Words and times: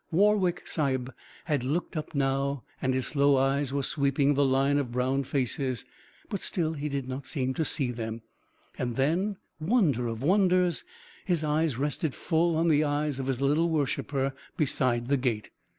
Warwick 0.09 0.63
Sahib 0.67 1.13
had 1.45 1.63
looked 1.63 1.95
up 1.95 2.15
now, 2.15 2.63
and 2.81 2.95
his 2.95 3.05
slow 3.05 3.37
eyes 3.37 3.71
were 3.71 3.83
sweeping 3.83 4.33
the 4.33 4.43
line 4.43 4.79
of 4.79 4.91
brown 4.93 5.23
faces. 5.23 5.85
But 6.27 6.41
still 6.41 6.73
he 6.73 6.89
did 6.89 7.07
not 7.07 7.27
seem 7.27 7.53
to 7.53 7.63
see 7.63 7.91
them. 7.91 8.23
And 8.79 8.95
then 8.95 9.37
wonder 9.59 10.07
of 10.07 10.23
wonders 10.23 10.83
his 11.25 11.43
eyes 11.43 11.77
rested 11.77 12.15
full 12.15 12.55
on 12.55 12.67
the 12.67 12.83
eyes 12.83 13.19
of 13.19 13.27
his 13.27 13.41
little 13.41 13.69
worshipper 13.69 14.33
beside 14.57 15.07
the 15.07 15.17
gate. 15.17 15.51